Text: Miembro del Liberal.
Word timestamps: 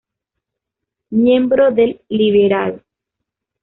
Miembro 1.11 1.69
del 1.71 2.01
Liberal. 2.09 2.83